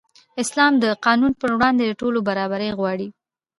اسلام 0.43 0.73
د 0.83 0.85
قانون 1.05 1.31
پر 1.41 1.49
وړاندې 1.57 1.83
د 1.85 1.91
ټولو 2.01 2.19
برابري 2.29 2.69
غواړي. 2.79 3.07